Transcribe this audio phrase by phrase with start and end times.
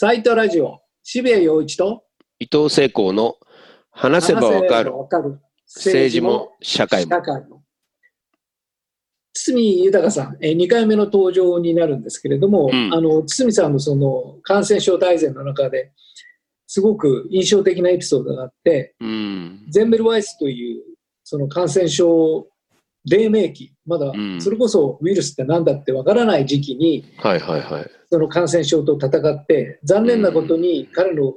[0.00, 2.04] サイトラジオ、渋谷陽一と
[2.38, 3.34] 伊藤聖光の
[3.90, 7.10] 話せばわかる政治も社会も。
[7.16, 7.64] 社会も。
[9.32, 15.90] 堤豊さん、えー、2回目の登場になるんですけれども、うんあの堤さんのその感染症大全の中で
[16.68, 19.66] すごく印象的なエピソードがあって、うん。
[19.68, 20.84] ゼンベルワイスという
[21.24, 22.46] その感染症
[23.04, 27.90] 黎明期、まだうんそれこそウイルスって何だってわからない時期に、はいはいはい。
[28.10, 31.34] その感染症と戦って、残念なことに彼の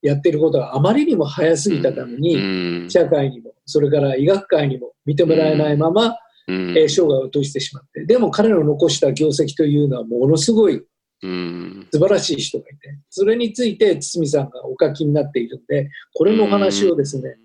[0.00, 2.90] やってることがあまりにも早すぎたために、うん。
[2.90, 6.16] 社会にも、それから医学界にも認められないまま、
[6.48, 10.82] うんえー生涯を閉じてしまって、でも彼の残した業績というのはものすごい
[11.22, 11.86] うん。
[11.92, 17.36] 素晴らしい人がいて、それについて堤さんがお書きになっているんで、これのお話をですね、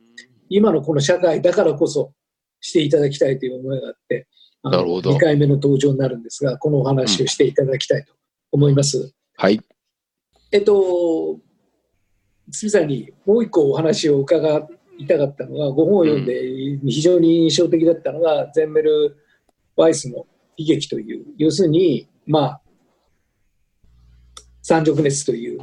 [0.50, 2.14] 今のこの社会だからこそ
[2.60, 4.28] していただきたいという思いがあって、
[4.64, 8.14] なるほど2回目の登場になるんですが、このお話をしていただきたいと
[8.52, 9.14] 思います。
[9.36, 9.62] はい。
[10.52, 11.40] えっと、
[12.52, 19.18] 堤さんにもう一個お話を伺いたかったのが、ご本を読んで非常に印象的だったのが、ゼンメル・
[19.76, 20.26] ワイスの
[20.58, 22.62] 悲劇という、要するに、まあ、
[24.62, 25.60] 三直熱という、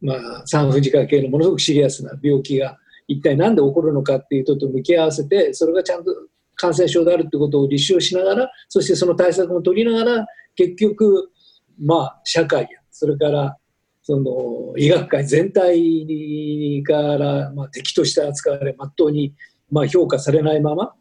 [0.00, 2.78] まあ、産婦人科系のものすごくシリアスな病気が
[3.12, 6.10] 一体何で起こるのかっていうことと向き合わせて、それがちゃんと
[6.56, 11.30] 感染症であるってことを立証しながら、そしてその対策も取りながら、結局、
[11.78, 13.56] まあ、社会や、それから
[14.02, 19.34] その医学界全体から、まあ、敵として扱われ、まっとうに、
[19.70, 20.94] まあ、評価されないまま、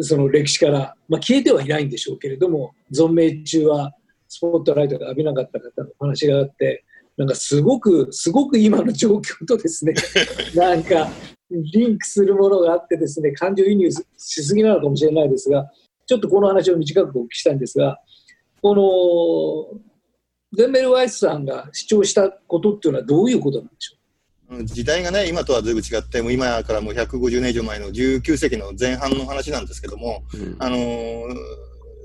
[0.00, 3.92] その歴史から、まあ、消えてはいないんでしょうけれども、存命中は
[4.28, 6.84] スポットライトが浴びなかった方のお話があって、
[7.20, 9.92] なんかすごく、すごく今の状況とですね、
[10.56, 11.06] なんか
[11.50, 15.70] リンクするものがあってですね、感情移入しすぎなのかもしれないですが、
[16.06, 17.98] ちょっとこの話を短くお聞きしたいんですが、
[18.62, 18.74] こ
[19.74, 19.80] の
[20.56, 23.96] ゼンベル・ワイスさんが主張したことっていうのはどういうことなんでしょ
[24.56, 24.62] う？
[24.62, 31.34] ん時代がね、今とは随分違って、もう今からもう150年以上前の19世紀の前半の話なんですけども、うんあのー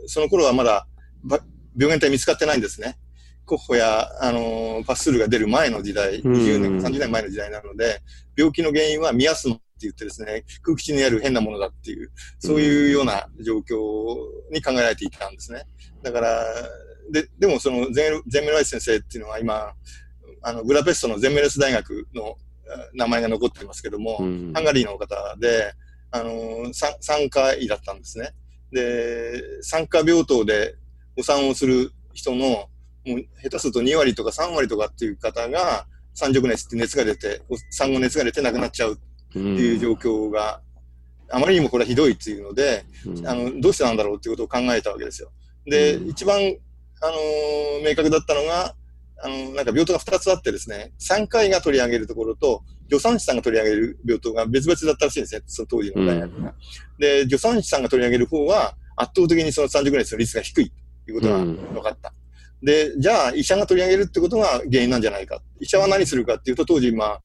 [0.08, 0.86] その頃はまだ
[1.24, 1.40] ば
[1.76, 2.98] 病原体見つかってないんですね。
[3.46, 8.02] コッホや、あのーパスツールが出る前の時代、うん20年、30年前の時代なので、
[8.36, 14.18] 病気の原因はミアスノって言ってですね、空気中にある変なものだっていう、そういうような状況
[14.52, 15.64] に考えられていたんですね。
[16.02, 16.46] だから、
[17.12, 19.74] で、でもそのゼンゼンメルワイス先生っていうのは今、
[20.42, 22.36] あの、ブダペストのゼンメルス大学の
[22.68, 25.74] あ名前が残ってますけども、うんハンガリーの方で、
[26.12, 28.32] あの、産産科医だったんですね。
[28.72, 30.76] で、産科病棟で
[31.18, 32.68] お産をする人の、
[33.06, 40.62] もう下手すると2割とか3割とかっていう方が、三直熱って熱が出て、お産後熱が出て亡くなっちゃうっうていうん状況が、
[41.30, 45.32] あまりにもこれはひどいっていうので、うんあの、どうしてなんだろうっていうことを考えたわけですよ。
[45.66, 48.76] で、うん一番、あのー明確だったのが、
[49.24, 56.54] あのなんか病棟が2つあってですね、産科医が取り上げるところと、助産師さんが取り上げる病棟が別々だったらしいんですね、その当時の大学が。
[57.00, 60.72] で、助産師さんが取り上げる方は、圧倒的にその三熟熱の率が低い
[61.06, 62.14] ということがうん分かった。
[62.66, 65.40] で、じゃあ医者が取り上げるってことが原因なんじゃないか。
[65.60, 67.22] 医者は何するかっていうと、当時、まあ、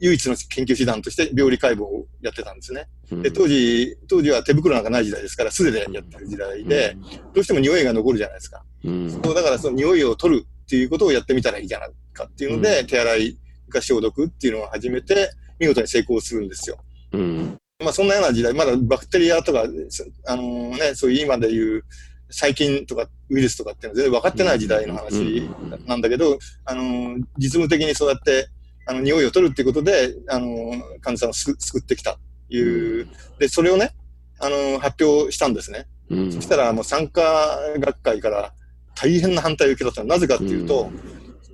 [0.00, 2.88] 唯一の研究手段として病理解剖をやってたんですね。
[3.22, 6.96] で、当時、当時は手袋なんかない時代ですから、素手でやってる時代で、
[7.32, 8.64] どうしても匂いが残るじゃないですか。
[8.84, 15.30] うんそうだからその匂いを取るっていうことをやってみたらいいじゃないかっていうので、手洗いか消毒っていうのを始めて、
[15.60, 16.78] 見事に成功するんですよ。
[17.12, 21.84] うんまあそんなような時代、まだバクテリアとか、そあのね、そういう今でいう
[22.34, 25.48] 細菌とかウイルスとかっていうのは全然分かってない時代の話
[25.86, 28.48] なんだけど、あの、実務的にそうやって、
[28.86, 32.18] あの、匂いを取るっていうことで、あの、患者さんを救救ってきた
[32.48, 33.08] いう、
[33.38, 33.94] で、それをね、
[34.40, 35.86] あの、発表したんですね。
[36.10, 36.32] うん。
[36.32, 37.22] そしたら、もう産科
[37.78, 38.52] 学会から
[38.96, 40.08] 大変な反対を受けたの。
[40.08, 40.90] はなぜかっていうと、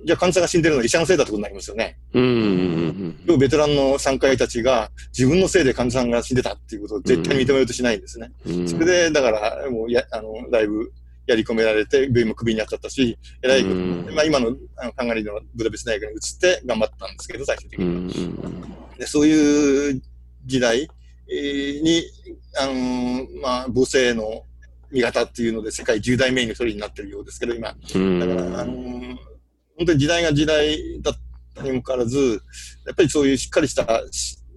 [0.03, 1.97] じゃあ患者さんが死んでるのは医者のせいだってことになりますよね。
[2.13, 8.31] うんうん要はベテランの産科医たちが自分のせいで患者さんが死んでたっていうことを絶対に認めようとしないんですね。
[8.45, 10.91] うんそれで、だから、もうや、あの、だいぶ
[11.27, 17.87] やり込められて、病院もクビになっちゃったし、えらいうんまあ今のあのハンガリーのブダペスト大学に移って頑張ったんですけど、最終的うに。
[17.89, 18.07] ん
[18.97, 20.01] でそういう
[20.45, 20.87] 時代
[21.29, 22.03] えーに、
[22.59, 24.43] あのーまあ、母性の
[24.91, 27.73] 味方っていうので世界10大名の一人になってるようですけど、今。
[27.95, 29.15] うんだから、あのー
[29.81, 31.15] 本当に時代が時代だっ
[31.55, 32.43] たにもかかわらず、
[32.85, 33.85] やっぱりそういうしっかりした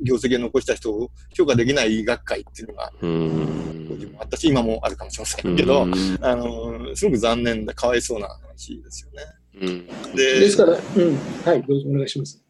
[0.02, 9.22] 業績を残した人を評価できない医学会っていうのがうん当時もあったし、今もあるかもしれませんけど、うんあのーすごく残念だ、かわいそうな話ですよね。
[9.62, 12.43] うんでですから、うん、はい、どうぞお願いします。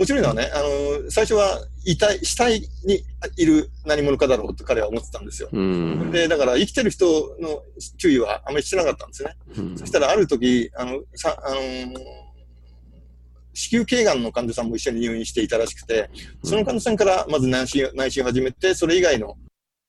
[0.00, 3.04] 面白いのはね、あの、最初は遺体、死体に
[3.36, 5.50] いる何者かだろうと彼は思ってたんですよ。
[5.52, 7.04] うんで、だから生きてる人
[7.38, 7.62] の
[7.98, 9.36] 注意はあまりしてなかったんですね。
[9.58, 11.94] うんそしたらある時、あの、さ、あのー
[13.52, 16.08] 子宮頸がんの患者さんも一緒に入院していたらしくて、
[16.44, 19.36] その患者さんからまず内診内診を始めて、それ以外の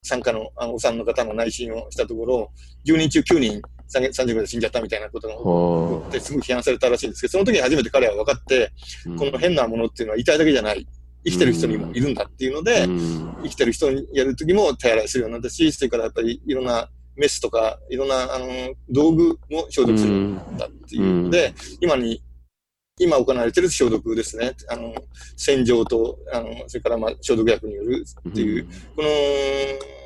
[0.04, 2.52] 参加のあのお産の方の内診をしたところ、
[2.86, 3.62] 10人中9人
[4.00, 8.72] 30秒で死んじゃったみたいなことがって、すごい批判されたらしいんですけど、その時に初めて彼は分かって、
[9.18, 10.88] この変なものっていうのは痛いだけじゃない。
[11.24, 12.88] 生きてる人にもいるんだっていうので、
[13.44, 18.48] 生きてる人にやるときも手洗いするようになったし、それからやっぱりいろんなメスとか、いろんなあの
[18.90, 22.24] 道具も消毒するようになったっていうので、今に、
[23.00, 24.54] 今行われている消毒ですね。
[24.70, 24.94] あの、
[25.36, 28.66] 洗浄と、あの、それからまあ消毒薬によるっていう、
[28.96, 29.08] この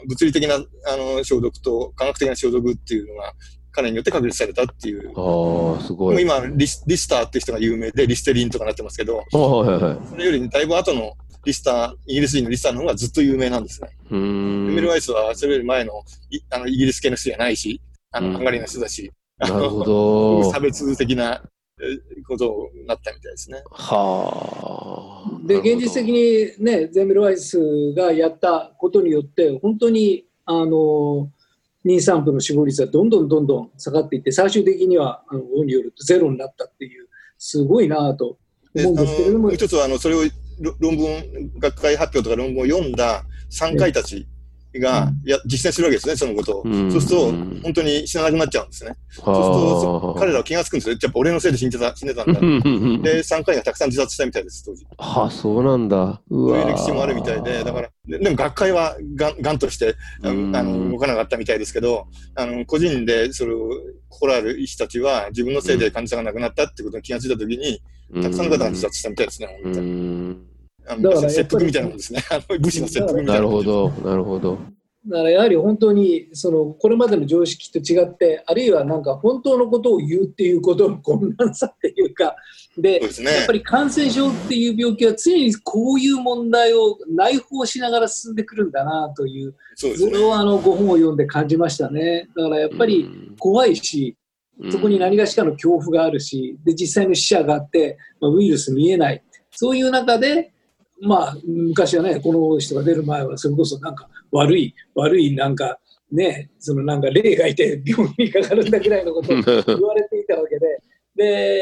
[0.08, 0.60] 物理的なあ
[0.98, 3.34] の消毒と科学的な消毒っていうのが、
[3.76, 5.10] 彼によって確立されたっていう。
[5.16, 6.22] ああ、すごい。
[6.22, 10.10] 今リス、リスターっていう人が有名で、リステリンとかなってますけど、はいはい。
[10.10, 11.14] それよりだいぶ後の
[11.46, 13.90] リスター、イギリス人のリスターの方がずっと有名なんですね。
[14.12, 14.72] うーん。
[14.72, 15.94] エメル・ワイスはそれより前の
[16.32, 17.82] いあのイギリス系の人じゃないし、
[18.12, 20.52] あの、うんハンガリーの人だし、なるほど。
[20.52, 21.42] 差別的な
[21.82, 23.62] えことになったみたいですね。
[23.72, 25.48] はあ。
[25.48, 31.30] で現実的にねゼンベルワイスがやったことによって本当にあの
[31.86, 38.38] 妊産婦の死亡率はどんどんどんどん下がっていって最終的にはあの王によるとゼロになったっていうすごいなぁと
[38.76, 39.52] 思うんですけれども。
[39.52, 40.24] 一つはあのそれを
[40.60, 44.28] ろ論文、学会発表とか論文を読んだ産科医たち
[44.80, 46.64] が、うんや実践するわけですね、そのことを。
[46.64, 48.96] うんそうすると、うん本当に死ななくなっちゃうんですね。
[49.10, 50.98] そうすると彼らは気がつくんですよ。
[51.02, 52.40] やっぱ俺のせいで死んでた死んでたんだ。
[52.40, 53.04] あ。
[53.04, 54.86] で、産科医がたくさん自殺したみたいです、当時。
[54.98, 56.22] はあ、そうなんだ。
[56.30, 63.70] うそうわいう歴史もあるみたいで、だから、ででも学会はがんがんとしてあうんの動かなかったみたいですけど、あの個人でそれを
[64.10, 67.82] 心ある医師たちは自分のせいで患者さんが亡くなったってことに気がついたときに、
[68.22, 70.55] たくさんの方が自殺したみたいですね、う本当に。
[70.88, 70.92] ん。
[70.92, 72.24] あのだからやっぱり切腹みたいなもんですね。
[72.60, 73.34] 武士の切腹みたいな。
[73.34, 73.64] なるほ。
[73.64, 74.58] ど、なるほど。
[75.08, 82.36] だからやはり本当にそのこれまでの常識と違ってあるいはなんか本当のことを言うっていうことの困難さっていうか
[82.76, 90.12] でねやっぱり感染症っていう病気は常にこういう問題を内包しながら進んでくるんだなというそうですね。
[90.12, 94.18] それをあのご本を読んで感じましたねだからやっぱり怖いし
[94.60, 99.22] うんそこに何がしかの恐怖があるしで実際の死者があって、まあ、ウイルス見えない
[99.52, 100.54] そういう中で
[101.02, 105.80] まあ昔はねこの人が出る前はそれこそなんか悪い悪いなんか
[106.12, 109.46] ねそのなんか霊がいて病院にかかるんだぐらいのことを言
[109.82, 110.82] われていたわけで。
[111.16, 111.62] で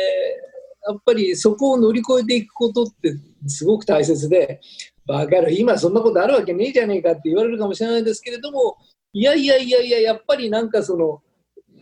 [0.85, 3.13] やっぱりそこを乗り越えていくことって
[3.47, 4.59] すごく大切で
[5.05, 8.77] バカ野郎今そんなことあるわけねえじゃねえかって言われるかもしれないですけれども
[9.13, 11.21] いやいやいやいややっぱりなんかその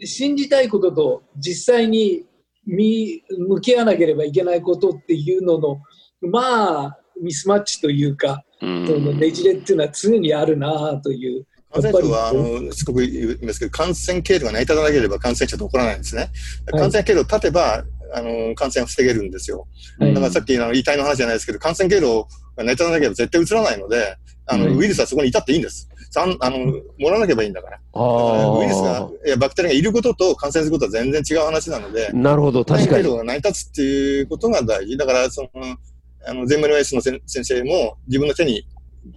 [0.04, 2.26] 信じたいことと実際に
[2.66, 5.82] 見向き合わなければいけないことっていうのの
[6.22, 11.46] まあミスマッチというか、うんそのねじれっていうのは常にあるなという。
[11.72, 16.22] 感染症は、あの、しつこく言うんですけど、感染経路が成り立たなければ感染症って起こらないんですね。
[16.72, 17.84] はい感染経路を立てば、
[18.14, 19.68] あの、感染を防げるんですよ。
[20.00, 22.28] はいだからさっきの遺体の話じゃないですけど、感染経路
[22.58, 25.88] が成り立たなければ絶対移らないので、あの、はいウイルスはそこにいたっていいんです。
[26.12, 26.58] さんあの、
[27.00, 27.78] もらわなければいいんだから。
[27.78, 33.18] だからあウイルスがあ、いや、バクテリアがいることと感染することは全然違う話なので、なるほど、確かに経路。
[33.18, 34.98] が成り立つっていうことが大事。
[34.98, 35.50] だから、その、
[36.26, 38.66] あの、ゼンメルワイスの先先生も自分の手に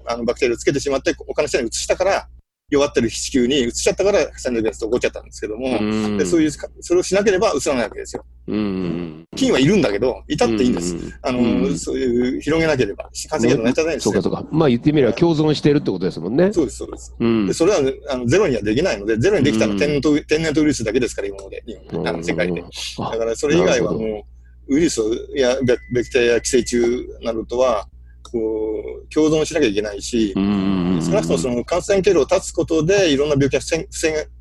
[0.06, 2.28] あのバクテリアをつけてしまって、他の人に移したから、
[2.70, 8.24] 弱ってる子宮に移しちゃったから、戦略が起こっちゃったんですけども、うんでそういう、それをしなければ移らないわけですよ。
[8.46, 9.24] うん。
[9.36, 10.96] 菌はいるんだけど、いたっていいんです。
[10.96, 14.12] うんあの、うんそういう、広げなければ、感染経路成り立たないんですよ。
[14.12, 14.48] そうかそうか。
[14.50, 16.52] まあ言ってみれば共存してるってことですもんね。
[16.52, 17.14] そうです、そうです。
[17.18, 17.52] うんで。
[17.52, 22.64] それはあのゼロにはできないので、ゼロにできたのはうん天然と天然とウイルスだけですから、今まで、あの世界で。
[22.98, 24.33] あだからそれ以外はもう、
[24.68, 25.00] ウイルス
[25.34, 27.86] やベベクテリアや寄生虫などとは、
[28.22, 31.00] こう、共存しなきゃいけないし、うん。
[31.02, 33.86] 少なくともその感染経路を断つことで、いろんな病気を防ぐ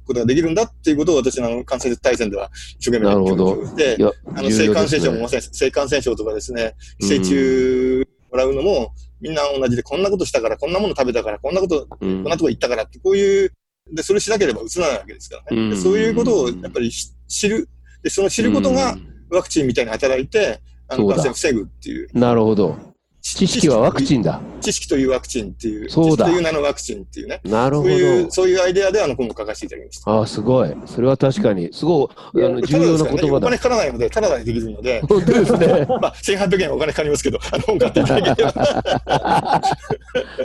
[0.05, 2.49] ことができるんだっていうことを私の感染対戦では
[2.79, 3.55] 一生懸命なるほど。
[3.55, 12.21] 強調してい、や、あの、重性感染症もまさに性感染症とかですね、寄生虫もらうのも、みんな同じで、こんなことしたから、こんなもの食べたから、こんなこと、こうん。
[12.21, 13.51] んなとこ行ったからって、こういう、
[13.91, 15.69] で、それしなければ移らないわけですからね。
[15.71, 17.69] でそういうことをやっぱりし知る。
[18.01, 18.97] で、その知ることが
[19.33, 22.09] ワクチンみたいに働いて、あの、感染を防ぐっていう。
[22.17, 22.93] なるほど。
[23.23, 24.19] 知識はワクチン。
[24.19, 24.41] ンだ。
[24.59, 25.89] 知識というワクチンっていう。
[25.89, 27.39] そうだ知識という名のワクチンっていうね。
[27.45, 28.31] なるほそういう、ど。
[28.31, 30.11] そういうアイデアであの本を書かせていただきました。
[30.11, 30.75] ああ、すごい。
[30.85, 33.57] それは確かに、すごい、あの、重要な言葉お金だ。
[33.57, 35.85] かからないので、ただでできるので、 本当ですね。
[36.01, 38.51] まあ、1800円はお金かかりますけど、あの本買っていただければ。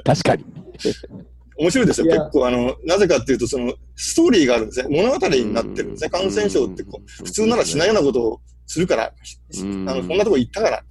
[0.04, 0.44] 確かに。
[1.58, 2.06] 面白いですよ。
[2.06, 4.96] 結構、あの、なぜかっていうと、その、ストーリーがあるんですね。
[4.96, 6.10] 物語になってるんですね。
[6.10, 9.12] 感染症ってこう、普通ならしないようなことをするから、あ
[9.60, 9.84] うん。
[9.84, 10.84] の、こんなとこ行ったから、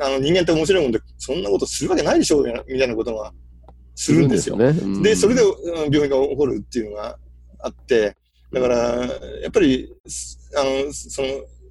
[0.00, 3.32] あの、人間って面白いもんで、そんなことするわけないでしょう、みたいなことが
[3.94, 4.56] するんですよ。
[4.56, 7.18] で、それで、うん病院が起こるっていうのが
[7.58, 8.16] あって、
[8.52, 8.76] だから、
[9.42, 11.28] やっぱり、すあの、その、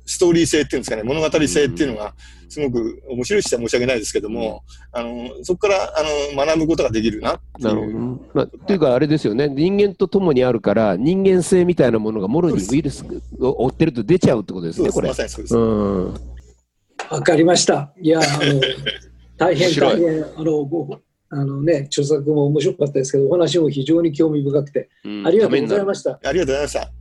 [0.10, 2.16] ストーリー性っていうんですかね、物語性っていうのが、
[2.50, 7.98] すごく面白いしは申し訳ないですけども、あの、そこから、あの、学ぶことができるなってなるほどいう。。
[8.34, 13.06] まあ、っていうか、あれですよね、人間と共にあるから、人間性みたいなものがもろにウイルス
[13.39, 15.10] を追ってると出ちゃうってことですね、これ。
[15.10, 15.56] まさにそうです。
[15.56, 16.13] うん。
[17.12, 17.94] わかりました。
[18.01, 18.62] いや、あの、
[19.38, 21.00] 大変大変、あの、ご
[21.32, 26.20] あのね、著作も面白かったですけど、お話も非常に興味深くて、うんありがとうございました。
[26.24, 26.99] ありがとうございました。